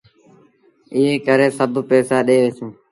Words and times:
ايٚئيٚن 0.95 1.23
ڪري 1.25 1.47
سڀ 1.57 1.73
پئيسآ 1.89 2.17
ڏي 2.27 2.35
وهيٚسون۔ 2.39 2.69